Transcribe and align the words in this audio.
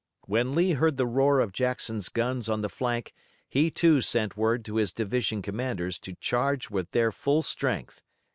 When 0.25 0.55
Lee 0.55 0.71
heard 0.71 0.97
the 0.97 1.05
roar 1.05 1.39
of 1.39 1.51
Jackson's 1.53 2.09
guns 2.09 2.49
on 2.49 2.61
the 2.61 2.69
flank 2.69 3.13
he, 3.47 3.69
too, 3.69 4.01
sent 4.01 4.35
word 4.35 4.65
to 4.65 4.77
his 4.77 4.91
division 4.91 5.43
commanders 5.43 5.99
to 5.99 6.15
charge 6.15 6.71
with 6.71 6.89
their 6.89 7.11
full 7.11 7.43
strength. 7.43 8.01